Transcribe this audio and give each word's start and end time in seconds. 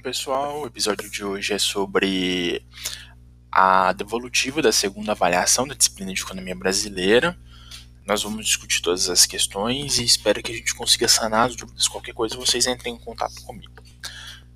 Oi, 0.00 0.02
pessoal. 0.02 0.62
O 0.62 0.66
episódio 0.66 1.10
de 1.10 1.22
hoje 1.22 1.52
é 1.52 1.58
sobre 1.58 2.64
a 3.52 3.92
devolutiva 3.92 4.62
da 4.62 4.72
segunda 4.72 5.12
avaliação 5.12 5.68
da 5.68 5.74
disciplina 5.74 6.10
de 6.14 6.22
economia 6.22 6.56
brasileira. 6.56 7.36
Nós 8.06 8.22
vamos 8.22 8.46
discutir 8.46 8.80
todas 8.80 9.10
as 9.10 9.26
questões 9.26 9.98
e 9.98 10.04
espero 10.04 10.42
que 10.42 10.52
a 10.52 10.56
gente 10.56 10.74
consiga 10.74 11.06
sanar 11.06 11.48
as 11.48 11.54
dúvidas. 11.54 11.86
Qualquer 11.86 12.14
coisa, 12.14 12.34
vocês 12.34 12.66
entrem 12.66 12.94
em 12.94 12.98
contato 12.98 13.44
comigo. 13.44 13.74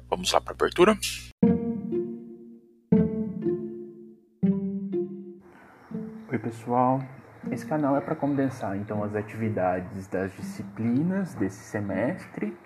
Vamos 0.09 0.33
lá 0.33 0.41
para 0.41 0.55
a 0.55 0.57
abertura? 0.57 0.99
Oi, 6.33 6.39
pessoal. 6.39 7.07
Esse 7.51 7.67
canal 7.67 7.99
é 7.99 8.01
para 8.01 8.17
condensar 8.17 8.79
então 8.79 9.05
as 9.05 9.15
atividades 9.15 10.09
das 10.09 10.35
disciplinas 10.37 11.35
desse 11.35 11.63
semestre 11.65 12.57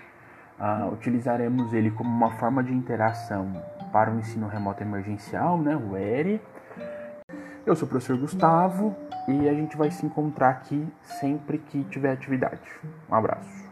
Uh, 0.59 0.93
utilizaremos 0.93 1.72
ele 1.72 1.91
como 1.93 2.11
uma 2.11 2.36
forma 2.36 2.64
de 2.64 2.72
interação 2.72 3.62
para 3.92 4.10
o 4.10 4.19
ensino 4.19 4.48
remoto 4.48 4.83
emergencial, 4.83 5.56
né, 5.56 5.77
o 5.77 5.96
ERE. 5.96 6.41
Eu 7.64 7.77
sou 7.77 7.87
o 7.87 7.88
professor 7.88 8.19
Gustavo 8.19 8.97
e 9.28 9.48
a 9.48 9.55
gente 9.55 9.77
vai 9.77 9.91
se 9.91 10.05
encontrar 10.05 10.50
aqui 10.50 10.84
sempre 11.02 11.59
que 11.59 11.84
tiver 11.84 12.12
atividade. 12.12 12.69
Um 13.09 13.14
abraço. 13.14 13.69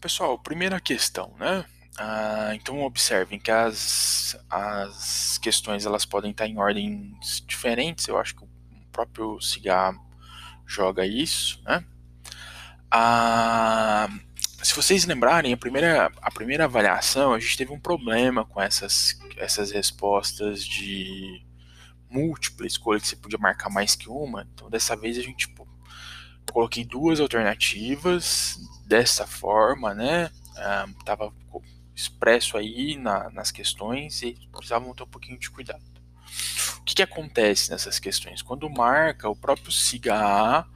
Pessoal, 0.00 0.38
primeira 0.38 0.80
questão, 0.80 1.32
né? 1.38 1.64
Ah, 1.96 2.50
então 2.54 2.82
observem 2.82 3.38
que 3.38 3.50
as, 3.50 4.36
as 4.50 5.38
questões 5.38 5.86
elas 5.86 6.04
podem 6.04 6.32
estar 6.32 6.46
em 6.46 6.58
ordens 6.58 7.42
diferentes. 7.46 8.08
Eu 8.08 8.18
acho 8.18 8.34
que 8.34 8.44
o 8.44 8.48
próprio 8.90 9.40
cigarro 9.40 10.11
joga 10.72 11.06
isso, 11.06 11.60
né? 11.64 11.84
Ah, 12.90 14.08
se 14.62 14.74
vocês 14.74 15.04
lembrarem, 15.04 15.52
a 15.52 15.56
primeira, 15.56 16.12
a 16.20 16.30
primeira 16.30 16.64
avaliação, 16.64 17.34
a 17.34 17.38
gente 17.38 17.56
teve 17.56 17.72
um 17.72 17.80
problema 17.80 18.44
com 18.44 18.60
essas, 18.60 19.18
essas 19.36 19.70
respostas 19.70 20.64
de 20.64 21.42
múltipla 22.10 22.66
escolha, 22.66 23.00
que 23.00 23.08
você 23.08 23.16
podia 23.16 23.38
marcar 23.38 23.70
mais 23.70 23.96
que 23.96 24.08
uma. 24.08 24.46
Então, 24.54 24.70
dessa 24.70 24.94
vez, 24.94 25.18
a 25.18 25.22
gente 25.22 25.48
tipo, 25.48 25.66
coloquei 26.52 26.84
duas 26.84 27.20
alternativas 27.20 28.58
dessa 28.86 29.26
forma, 29.26 29.94
né? 29.94 30.30
Ah, 30.56 30.86
tava 31.04 31.32
expresso 31.94 32.56
aí 32.56 32.96
na, 32.96 33.30
nas 33.30 33.50
questões 33.50 34.22
e 34.22 34.36
precisavam 34.50 34.94
ter 34.94 35.02
um 35.02 35.06
pouquinho 35.06 35.38
de 35.38 35.50
cuidado. 35.50 35.91
Que, 36.92 36.96
que 36.96 37.02
acontece 37.02 37.70
nessas 37.70 37.98
questões? 37.98 38.42
Quando 38.42 38.68
marca, 38.68 39.26
o 39.26 39.34
próprio 39.34 39.72
SIGA 39.72 40.66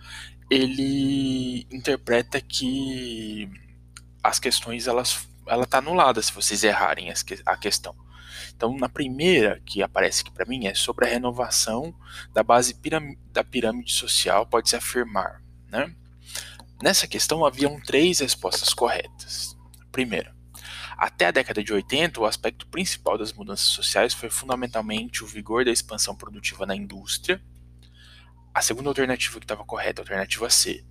ele 0.51 1.67
interpreta 1.71 2.41
que 2.41 3.51
as 4.23 4.39
questões 4.39 4.87
elas 4.87 5.29
ela 5.47 5.65
está 5.65 5.77
anulada 5.77 6.23
se 6.23 6.33
vocês 6.33 6.65
errarem 6.65 7.13
a 7.45 7.57
questão. 7.59 7.95
Então, 8.55 8.75
na 8.79 8.89
primeira 8.89 9.61
que 9.67 9.83
aparece 9.83 10.23
aqui 10.23 10.31
para 10.31 10.47
mim 10.47 10.67
é 10.67 10.75
sobre 10.75 11.05
a 11.05 11.09
renovação 11.09 11.95
da 12.33 12.43
base 12.43 12.75
da 13.31 13.45
pirâmide 13.45 13.93
social, 13.93 14.47
pode-se 14.47 14.75
afirmar. 14.75 15.43
Né? 15.69 15.95
Nessa 16.83 17.07
questão 17.07 17.45
haviam 17.45 17.79
três 17.79 18.21
respostas 18.21 18.73
corretas. 18.73 19.55
Primeira, 19.93 20.35
até 20.97 21.27
a 21.27 21.31
década 21.31 21.63
de 21.63 21.73
80, 21.73 22.21
o 22.21 22.25
aspecto 22.25 22.67
principal 22.69 23.19
das 23.19 23.33
mudanças 23.33 23.67
sociais 23.67 24.15
foi 24.15 24.31
fundamentalmente 24.31 25.23
o 25.23 25.27
vigor 25.27 25.65
da 25.65 25.71
expansão 25.71 26.17
produtiva 26.17 26.65
na 26.65 26.75
indústria. 26.75 27.41
A 28.55 28.63
segunda 28.63 28.89
alternativa 28.89 29.39
que 29.39 29.45
estava 29.45 29.63
correta, 29.63 30.01
a 30.01 30.05
alternativa 30.05 30.49
C. 30.49 30.83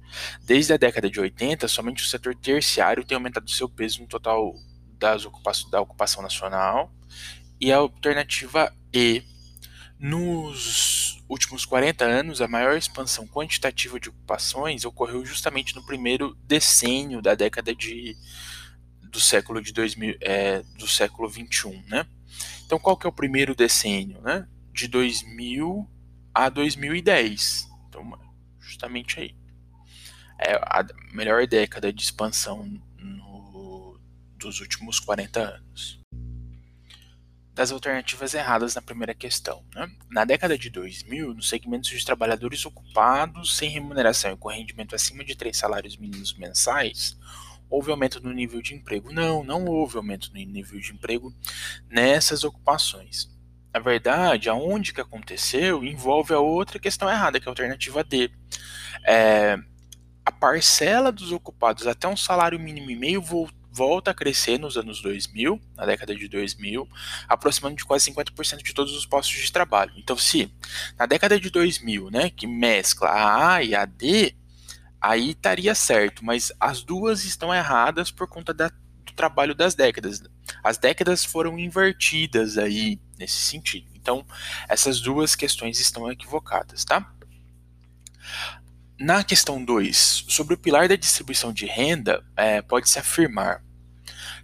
Desde 0.43 0.73
a 0.73 0.77
década 0.77 1.09
de 1.09 1.19
80, 1.19 1.67
somente 1.67 2.03
o 2.03 2.07
setor 2.07 2.35
terciário 2.35 3.03
tem 3.03 3.15
aumentado 3.15 3.49
seu 3.49 3.67
peso 3.67 4.01
no 4.01 4.07
total 4.07 4.53
das 4.99 5.25
ocupações, 5.25 5.71
da 5.71 5.81
ocupação 5.81 6.21
nacional. 6.21 6.93
E 7.59 7.71
a 7.71 7.77
alternativa 7.77 8.71
E. 8.93 9.23
Nos 9.97 11.23
últimos 11.27 11.65
40 11.65 12.05
anos, 12.05 12.41
a 12.41 12.47
maior 12.47 12.77
expansão 12.77 13.25
quantitativa 13.25 13.99
de 13.99 14.09
ocupações 14.09 14.85
ocorreu 14.85 15.25
justamente 15.25 15.73
no 15.73 15.83
primeiro 15.83 16.35
decênio 16.43 17.21
da 17.23 17.33
década 17.33 17.73
de 17.73 18.15
do 19.15 19.21
século 19.21 19.61
de 19.61 19.71
2000, 19.71 20.17
é, 20.19 20.61
do 20.77 20.85
século 20.87 21.29
21, 21.29 21.81
né? 21.87 22.05
Então, 22.65 22.77
qual 22.77 22.97
que 22.97 23.07
é 23.07 23.09
o 23.09 23.13
primeiro 23.13 23.55
decênio, 23.55 24.19
né? 24.21 24.45
De 24.73 24.89
2000 24.89 25.89
a 26.33 26.49
2010. 26.49 27.69
Então, 27.87 28.19
justamente 28.59 29.21
aí. 29.21 29.35
É 30.37 30.55
a 30.55 30.85
melhor 31.13 31.47
década 31.47 31.93
de 31.93 32.03
expansão 32.03 32.65
no, 32.97 33.97
dos 34.37 34.59
últimos 34.59 34.99
40 34.99 35.39
anos. 35.39 36.01
Das 37.53 37.71
alternativas 37.71 38.33
erradas 38.33 38.75
na 38.75 38.81
primeira 38.81 39.13
questão. 39.13 39.63
Né? 39.73 39.89
Na 40.11 40.25
década 40.25 40.57
de 40.57 40.69
2000, 40.69 41.33
nos 41.33 41.47
segmentos 41.47 41.89
de 41.89 42.03
trabalhadores 42.03 42.65
ocupados 42.65 43.55
sem 43.55 43.69
remuneração 43.69 44.33
e 44.33 44.37
com 44.37 44.49
rendimento 44.49 44.93
acima 44.93 45.23
de 45.23 45.37
três 45.37 45.55
salários 45.55 45.95
mínimos 45.95 46.33
mensais, 46.33 47.17
houve 47.69 47.91
aumento 47.91 48.21
no 48.21 48.31
nível 48.31 48.61
de 48.61 48.73
emprego. 48.73 49.11
Não, 49.11 49.43
não 49.43 49.65
houve 49.65 49.97
aumento 49.97 50.31
no 50.33 50.39
nível 50.39 50.79
de 50.79 50.91
emprego 50.91 51.33
nessas 51.89 52.43
ocupações. 52.43 53.29
Na 53.73 53.79
verdade, 53.79 54.49
aonde 54.49 54.93
que 54.93 55.01
aconteceu 55.01 55.83
envolve 55.83 56.33
a 56.33 56.39
outra 56.39 56.79
questão 56.79 57.09
errada, 57.09 57.39
que 57.39 57.47
é 57.47 57.49
a 57.49 57.51
alternativa 57.51 58.03
D. 58.03 58.31
É, 59.05 59.57
a 60.25 60.31
parcela 60.31 61.11
dos 61.11 61.31
ocupados 61.31 61.85
até 61.85 62.07
um 62.07 62.17
salário 62.17 62.59
mínimo 62.59 62.89
e 62.89 62.95
meio 62.95 63.21
volta 63.75 64.11
a 64.11 64.13
crescer 64.13 64.57
nos 64.57 64.77
anos 64.77 65.01
2000, 65.01 65.59
na 65.75 65.85
década 65.85 66.15
de 66.15 66.29
2000, 66.29 66.87
aproximando 67.27 67.75
de 67.75 67.83
quase 67.83 68.09
50% 68.09 68.63
de 68.63 68.73
todos 68.73 68.95
os 68.95 69.05
postos 69.05 69.37
de 69.37 69.51
trabalho. 69.51 69.91
Então, 69.97 70.17
se 70.17 70.49
na 70.97 71.05
década 71.05 71.37
de 71.37 71.49
2000, 71.49 72.09
né, 72.09 72.29
que 72.29 72.47
mescla 72.47 73.09
a 73.09 73.55
A 73.55 73.63
e 73.63 73.75
a 73.75 73.83
D, 73.83 74.33
aí 75.05 75.31
estaria 75.31 75.75
certo, 75.75 76.25
mas 76.25 76.51
as 76.59 76.81
duas 76.81 77.25
estão 77.25 77.53
erradas 77.53 78.09
por 78.09 78.27
conta 78.27 78.53
da, 78.53 78.69
do 78.69 79.13
trabalho 79.15 79.53
das 79.53 79.75
décadas. 79.75 80.23
As 80.63 80.77
décadas 80.77 81.23
foram 81.23 81.59
invertidas 81.59 82.57
aí 82.57 82.99
nesse 83.17 83.35
sentido. 83.35 83.87
Então, 83.93 84.25
essas 84.67 84.99
duas 84.99 85.35
questões 85.35 85.79
estão 85.79 86.11
equivocadas, 86.11 86.83
tá? 86.83 87.11
Na 88.99 89.23
questão 89.23 89.63
2, 89.63 90.25
sobre 90.27 90.55
o 90.55 90.57
pilar 90.57 90.87
da 90.87 90.95
distribuição 90.95 91.53
de 91.53 91.65
renda, 91.65 92.23
é, 92.35 92.61
pode-se 92.61 92.97
afirmar: 92.97 93.61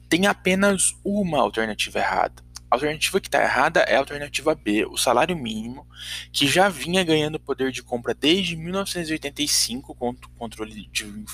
tem 0.07 0.27
apenas 0.27 0.95
uma 1.03 1.39
alternativa 1.39 1.97
errada. 1.97 2.43
A 2.71 2.75
alternativa 2.75 3.19
que 3.19 3.27
está 3.27 3.43
errada 3.43 3.81
é 3.81 3.97
a 3.97 3.99
alternativa 3.99 4.55
B, 4.55 4.85
o 4.85 4.95
salário 4.95 5.35
mínimo, 5.35 5.85
que 6.31 6.47
já 6.47 6.69
vinha 6.69 7.03
ganhando 7.03 7.37
poder 7.37 7.69
de 7.69 7.83
compra 7.83 8.13
desde 8.13 8.55
1985 8.55 9.93
com 9.93 10.11
o 10.11 10.29
controle 10.37 10.87
de, 10.87 11.25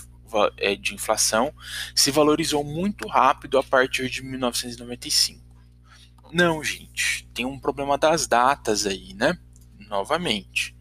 é, 0.58 0.76
de 0.76 0.96
inflação, 0.96 1.54
se 1.94 2.10
valorizou 2.10 2.64
muito 2.64 3.08
rápido 3.08 3.60
a 3.60 3.64
partir 3.64 4.10
de 4.10 4.24
1995. 4.24 5.46
Não, 6.34 6.64
gente, 6.64 7.30
tem 7.36 7.46
um 7.46 7.60
problema 7.60 8.00
das 8.00 8.26
datas 8.26 8.88
aí, 8.88 9.14
né? 9.14 9.38
Novamente. 9.88 10.76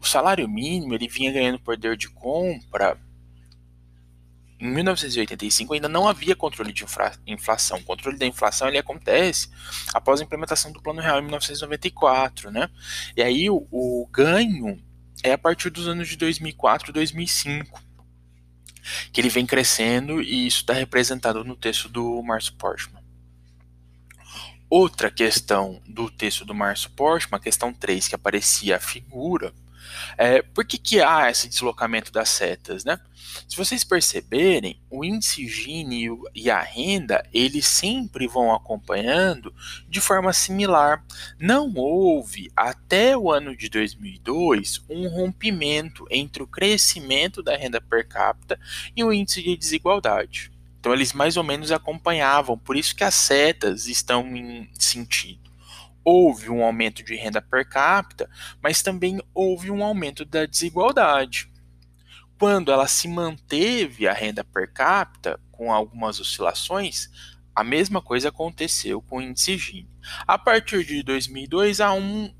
O 0.00 0.04
salário 0.04 0.48
mínimo 0.48 0.94
ele 0.94 1.06
vinha 1.06 1.30
ganhando 1.30 1.60
poder 1.60 1.96
de 1.96 2.10
compra 2.10 2.98
em 4.62 4.68
1985 4.68 5.74
ainda 5.74 5.88
não 5.88 6.06
havia 6.06 6.36
controle 6.36 6.72
de 6.72 6.84
inflação. 7.26 7.78
O 7.78 7.84
controle 7.84 8.16
da 8.16 8.24
inflação 8.24 8.68
ele 8.68 8.78
acontece 8.78 9.50
após 9.92 10.20
a 10.20 10.24
implementação 10.24 10.70
do 10.70 10.80
Plano 10.80 11.00
Real 11.00 11.18
em 11.18 11.22
1994, 11.22 12.48
né? 12.52 12.70
E 13.16 13.22
aí 13.22 13.50
o, 13.50 13.66
o 13.72 14.08
ganho 14.12 14.80
é 15.24 15.32
a 15.32 15.38
partir 15.38 15.68
dos 15.68 15.88
anos 15.88 16.08
de 16.08 16.16
2004 16.16 16.90
e 16.90 16.92
2005 16.92 17.82
que 19.12 19.20
ele 19.20 19.28
vem 19.28 19.46
crescendo 19.46 20.22
e 20.22 20.46
isso 20.46 20.58
está 20.58 20.74
representado 20.74 21.42
no 21.44 21.56
texto 21.56 21.88
do 21.88 22.22
Márcio 22.22 22.52
Portman. 22.54 23.02
Outra 24.70 25.10
questão 25.10 25.82
do 25.88 26.08
texto 26.08 26.44
do 26.44 26.54
Márcio 26.54 26.90
Portman, 26.90 27.36
a 27.36 27.42
questão 27.42 27.72
3, 27.72 28.08
que 28.08 28.14
aparecia 28.14 28.76
a 28.76 28.80
figura, 28.80 29.52
é, 30.16 30.42
por 30.42 30.64
que, 30.64 30.78
que 30.78 31.00
há 31.00 31.30
esse 31.30 31.48
deslocamento 31.48 32.12
das 32.12 32.28
setas? 32.28 32.84
Né? 32.84 32.98
Se 33.48 33.56
vocês 33.56 33.84
perceberem, 33.84 34.80
o 34.90 35.04
índice 35.04 35.46
Gini 35.46 36.08
e 36.34 36.50
a 36.50 36.60
renda, 36.60 37.26
eles 37.32 37.66
sempre 37.66 38.26
vão 38.26 38.52
acompanhando 38.52 39.54
de 39.88 40.00
forma 40.00 40.32
similar. 40.32 41.04
Não 41.38 41.72
houve, 41.74 42.50
até 42.56 43.16
o 43.16 43.30
ano 43.30 43.56
de 43.56 43.68
2002, 43.68 44.84
um 44.88 45.08
rompimento 45.08 46.06
entre 46.10 46.42
o 46.42 46.46
crescimento 46.46 47.42
da 47.42 47.56
renda 47.56 47.80
per 47.80 48.06
capita 48.06 48.58
e 48.94 49.02
o 49.02 49.12
índice 49.12 49.42
de 49.42 49.56
desigualdade. 49.56 50.50
Então 50.78 50.92
eles 50.92 51.12
mais 51.12 51.36
ou 51.36 51.44
menos 51.44 51.70
acompanhavam, 51.70 52.58
por 52.58 52.76
isso 52.76 52.96
que 52.96 53.04
as 53.04 53.14
setas 53.14 53.86
estão 53.86 54.36
em 54.36 54.68
sentido 54.74 55.51
houve 56.04 56.50
um 56.50 56.62
aumento 56.62 57.02
de 57.02 57.14
renda 57.14 57.40
per 57.40 57.68
capita, 57.68 58.28
mas 58.62 58.82
também 58.82 59.20
houve 59.34 59.70
um 59.70 59.82
aumento 59.82 60.24
da 60.24 60.46
desigualdade. 60.46 61.50
quando 62.38 62.72
ela 62.72 62.88
se 62.88 63.06
manteve 63.06 64.08
a 64.08 64.12
renda 64.12 64.42
per 64.42 64.72
capita 64.72 65.38
com 65.52 65.72
algumas 65.72 66.18
oscilações, 66.18 67.08
a 67.54 67.62
mesma 67.62 68.02
coisa 68.02 68.30
aconteceu 68.30 69.00
com 69.00 69.18
o 69.18 69.22
índice 69.22 69.56
Gini. 69.56 69.88
A 70.26 70.36
partir 70.36 70.84
de 70.84 71.04
2002 71.04 71.80
há 71.80 71.92
um, 71.92 72.34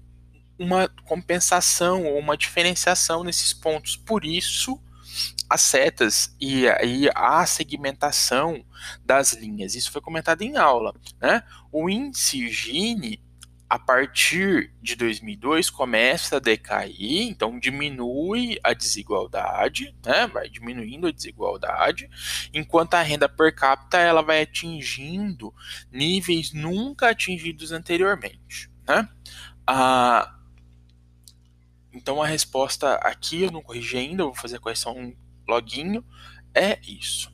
uma 0.58 0.88
compensação 1.04 2.04
ou 2.04 2.18
uma 2.18 2.36
diferenciação 2.36 3.22
nesses 3.22 3.52
pontos. 3.52 3.94
Por 3.94 4.24
isso, 4.24 4.82
as 5.48 5.60
setas 5.60 6.34
e 6.40 6.66
aí 6.68 7.08
a 7.14 7.44
segmentação 7.46 8.64
das 9.04 9.34
linhas. 9.34 9.74
Isso 9.74 9.92
foi 9.92 10.00
comentado 10.00 10.42
em 10.42 10.56
aula, 10.56 10.94
né? 11.20 11.42
O 11.70 11.88
índice 11.88 12.48
Gini 12.48 13.22
a 13.72 13.78
partir 13.78 14.70
de 14.82 14.94
2002 14.94 15.70
começa 15.70 16.36
a 16.36 16.38
decair, 16.38 17.22
então 17.22 17.58
diminui 17.58 18.58
a 18.62 18.74
desigualdade, 18.74 19.96
né? 20.04 20.26
Vai 20.26 20.50
diminuindo 20.50 21.06
a 21.06 21.10
desigualdade, 21.10 22.06
enquanto 22.52 22.92
a 22.92 23.00
renda 23.00 23.30
per 23.30 23.54
capita 23.54 23.96
ela 23.96 24.20
vai 24.20 24.42
atingindo 24.42 25.54
níveis 25.90 26.52
nunca 26.52 27.08
atingidos 27.08 27.72
anteriormente, 27.72 28.70
né? 28.86 29.08
Ah, 29.66 30.36
então 31.94 32.20
a 32.20 32.26
resposta 32.26 32.96
aqui 32.96 33.44
eu 33.44 33.50
não 33.50 33.62
corrigi 33.62 33.96
ainda, 33.96 34.24
vou 34.24 34.34
fazer 34.34 34.56
a 34.56 34.60
correção 34.60 35.16
loguinho, 35.48 36.04
é 36.54 36.78
isso. 36.86 37.32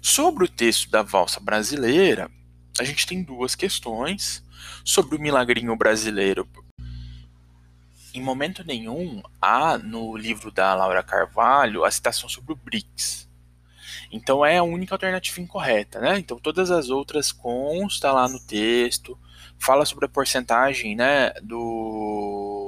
Sobre 0.00 0.44
o 0.44 0.48
texto 0.48 0.90
da 0.90 1.02
valsa 1.02 1.40
brasileira, 1.40 2.30
a 2.78 2.84
gente 2.84 3.06
tem 3.06 3.22
duas 3.22 3.54
questões 3.54 4.42
sobre 4.84 5.16
o 5.16 5.20
milagrinho 5.20 5.76
brasileiro. 5.76 6.48
Em 8.14 8.20
momento 8.20 8.64
nenhum 8.64 9.22
há 9.40 9.78
no 9.78 10.16
livro 10.16 10.50
da 10.50 10.74
Laura 10.74 11.02
Carvalho 11.02 11.84
a 11.84 11.90
citação 11.90 12.28
sobre 12.28 12.52
o 12.52 12.56
BRICS. 12.56 13.28
Então 14.10 14.44
é 14.44 14.58
a 14.58 14.62
única 14.62 14.94
alternativa 14.94 15.40
incorreta, 15.40 15.98
né? 15.98 16.18
Então 16.18 16.38
todas 16.38 16.70
as 16.70 16.90
outras 16.90 17.32
consta 17.32 18.12
lá 18.12 18.28
no 18.28 18.38
texto, 18.38 19.18
fala 19.58 19.86
sobre 19.86 20.04
a 20.04 20.08
porcentagem, 20.08 20.94
né, 20.94 21.30
do 21.42 22.61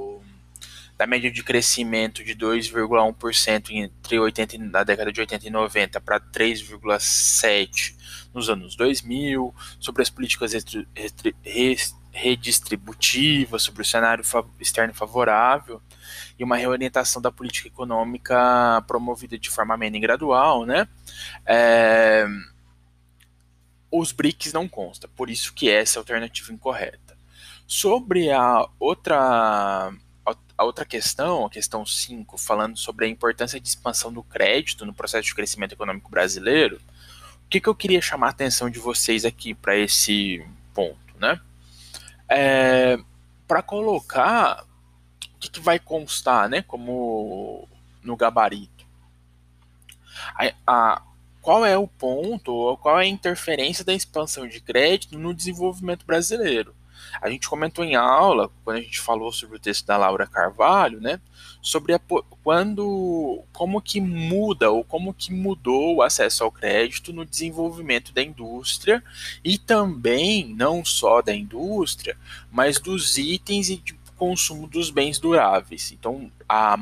da 0.97 1.07
média 1.07 1.31
de 1.31 1.43
crescimento 1.43 2.23
de 2.23 2.35
2,1% 2.35 3.71
entre 3.71 4.19
80 4.19 4.59
na 4.59 4.85
década 4.85 5.13
de 5.13 5.21
80 5.21 5.49
e 5.49 5.51
90 5.51 6.01
para 6.01 6.21
3,7 6.21 7.97
nos 8.33 8.49
anos 8.49 8.77
2000, 8.77 9.55
sobre 9.81 10.03
as 10.03 10.11
políticas 10.11 10.53
redistributivas, 12.13 13.63
sobre 13.63 13.83
o 13.83 13.85
cenário 13.85 14.25
externo 14.61 14.95
favorável 14.95 15.83
e 16.39 16.45
uma 16.45 16.57
reorientação 16.57 17.21
da 17.21 17.31
política 17.31 17.69
econômica 17.69 18.83
promovida 18.87 19.39
de 19.39 19.51
forma 19.51 19.75
amena 19.75 19.97
e 19.97 20.01
gradual, 20.01 20.65
né? 20.65 20.87
É, 21.47 22.27
os 23.91 24.13
BRICS 24.13 24.53
não 24.53 24.69
consta, 24.69 25.09
por 25.09 25.31
isso 25.31 25.55
que 25.55 25.71
essa 25.71 25.99
é 25.99 26.01
alternativa 26.01 26.53
incorreta. 26.53 27.17
Sobre 27.67 28.31
a 28.31 28.69
outra 28.79 29.93
a 30.57 30.65
outra 30.65 30.85
questão, 30.85 31.45
a 31.45 31.51
questão 31.51 31.85
5, 31.85 32.39
falando 32.39 32.77
sobre 32.77 33.05
a 33.05 33.09
importância 33.09 33.61
de 33.61 33.69
expansão 33.69 34.13
do 34.13 34.23
crédito 34.23 34.87
no 34.87 34.95
processo 34.95 35.29
de 35.29 35.35
crescimento 35.35 35.73
econômico 35.73 36.11
brasileiro, 36.11 36.81
o 37.47 37.49
que, 37.49 37.61
que 37.61 37.69
eu 37.69 37.75
queria 37.75 38.01
chamar 38.01 38.29
a 38.29 38.31
atenção 38.31 38.71
de 38.71 38.79
vocês 38.79 39.25
aqui 39.25 39.53
para 39.53 39.77
esse 39.77 40.45
ponto, 40.73 41.19
né? 41.19 41.41
É, 42.29 42.99
para 43.47 43.63
colocar 43.63 44.65
o 45.35 45.39
que, 45.39 45.51
que, 45.51 45.61
vai 45.61 45.79
constar, 45.79 46.49
né? 46.49 46.63
Como 46.63 47.69
no 48.03 48.17
gabarito. 48.17 48.87
A, 50.35 50.55
a, 50.67 51.03
qual 51.43 51.67
é 51.67 51.77
o 51.77 51.87
ponto, 51.87 52.53
ou 52.53 52.77
qual 52.79 52.99
é 52.99 53.03
a 53.03 53.07
interferência 53.07 53.85
da 53.85 53.93
expansão 53.93 54.49
de 54.49 54.61
crédito 54.61 55.19
no 55.19 55.35
desenvolvimento 55.35 56.07
brasileiro? 56.07 56.75
A 57.21 57.31
gente 57.31 57.49
comentou 57.49 57.85
em 57.85 57.95
aula, 57.95 58.51
quando 58.65 58.79
a 58.79 58.81
gente 58.81 59.01
falou 59.01 59.33
sobre 59.33 59.57
o 59.57 59.61
texto 59.61 59.87
da 59.87 59.97
Laura 59.97 60.27
Carvalho, 60.27 61.01
né, 61.01 61.21
sobre 61.63 61.95
a, 61.95 62.01
quando, 62.43 63.43
como 63.53 63.81
que 63.81 64.01
muda 64.01 64.71
ou 64.71 64.85
como 64.85 65.15
que 65.15 65.33
mudou 65.33 65.97
o 65.97 66.03
acesso 66.03 66.45
ao 66.45 66.53
crédito 66.53 67.13
no 67.13 67.25
desenvolvimento 67.25 68.13
da 68.13 68.23
indústria 68.23 69.03
e 69.43 69.57
também 69.57 70.55
não 70.55 70.85
só 70.85 71.23
da 71.23 71.35
indústria, 71.35 72.17
mas 72.51 72.79
dos 72.79 73.17
itens 73.17 73.71
e 73.71 73.77
de 73.77 73.95
consumo 74.17 74.67
dos 74.67 74.91
bens 74.91 75.19
duráveis. 75.19 75.93
Então, 75.93 76.31
a 76.49 76.79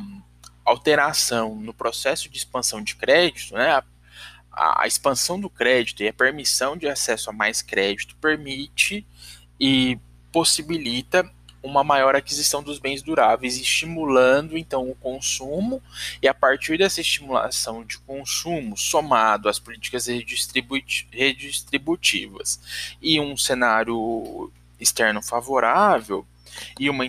alteração 0.64 1.56
no 1.56 1.74
processo 1.74 2.28
de 2.28 2.38
expansão 2.38 2.82
de 2.82 2.94
crédito, 2.94 3.54
né, 3.54 3.82
a, 4.52 4.82
a 4.82 4.86
expansão 4.86 5.40
do 5.40 5.50
crédito 5.50 6.02
e 6.02 6.08
a 6.08 6.12
permissão 6.12 6.76
de 6.76 6.88
acesso 6.88 7.30
a 7.30 7.32
mais 7.32 7.62
crédito 7.62 8.16
permite 8.16 9.06
e 9.62 9.96
possibilita 10.32 11.30
uma 11.62 11.84
maior 11.84 12.16
aquisição 12.16 12.60
dos 12.64 12.80
bens 12.80 13.00
duráveis, 13.00 13.56
estimulando 13.56 14.58
então 14.58 14.90
o 14.90 14.96
consumo, 14.96 15.80
e 16.20 16.26
a 16.26 16.34
partir 16.34 16.76
dessa 16.76 17.00
estimulação 17.00 17.84
de 17.84 18.00
consumo, 18.00 18.76
somado 18.76 19.48
às 19.48 19.60
políticas 19.60 20.08
redistributivas 21.12 22.58
e 23.00 23.20
um 23.20 23.36
cenário 23.36 24.50
externo 24.80 25.22
favorável 25.22 26.26
e 26.80 26.90
uma, 26.90 27.06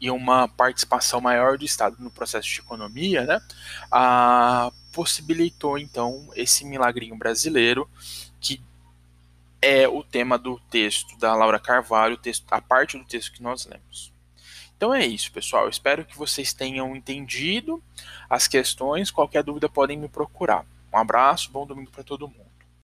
e 0.00 0.10
uma 0.10 0.48
participação 0.48 1.20
maior 1.20 1.56
do 1.56 1.64
Estado 1.64 1.94
no 2.00 2.10
processo 2.10 2.48
de 2.48 2.58
economia, 2.58 3.24
né, 3.24 3.40
a, 3.92 4.72
possibilitou 4.92 5.78
então 5.78 6.28
esse 6.34 6.64
milagrinho 6.64 7.14
brasileiro 7.14 7.88
que 8.40 8.60
é 9.62 9.88
o 9.88 10.02
tema 10.02 10.36
do 10.36 10.58
texto 10.68 11.16
da 11.18 11.34
Laura 11.34 11.60
Carvalho, 11.60 12.16
texto, 12.16 12.44
a 12.50 12.60
parte 12.60 12.98
do 12.98 13.04
texto 13.04 13.32
que 13.32 13.42
nós 13.42 13.64
lemos. 13.64 14.12
Então 14.76 14.92
é 14.92 15.06
isso, 15.06 15.30
pessoal. 15.30 15.68
Espero 15.68 16.04
que 16.04 16.18
vocês 16.18 16.52
tenham 16.52 16.96
entendido 16.96 17.80
as 18.28 18.48
questões. 18.48 19.12
Qualquer 19.12 19.44
dúvida 19.44 19.68
podem 19.68 19.96
me 19.96 20.08
procurar. 20.08 20.66
Um 20.92 20.98
abraço, 20.98 21.52
bom 21.52 21.64
domingo 21.64 21.92
para 21.92 22.02
todo 22.02 22.26
mundo. 22.26 22.51